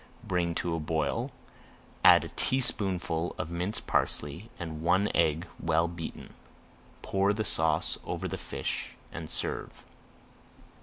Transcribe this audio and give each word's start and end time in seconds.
Bring 0.23 0.55
to 0.55 0.71
the 0.71 0.79
boil, 0.79 1.29
add 2.03 2.23
a 2.23 2.29
teaspoonful 2.29 3.35
of 3.37 3.51
minced 3.51 3.85
parsley 3.85 4.49
and 4.57 4.81
one 4.81 5.11
egg 5.13 5.45
well 5.59 5.87
beaten. 5.87 6.33
Pour 7.03 7.33
the 7.33 7.45
sauce 7.45 7.99
over 8.03 8.27
the 8.27 8.35
fish 8.35 8.93
and 9.11 9.29
serve. 9.29 9.83